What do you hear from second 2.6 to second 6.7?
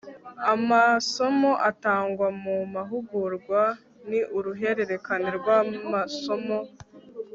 mahugurwa ni uruhererekane rw'amasomo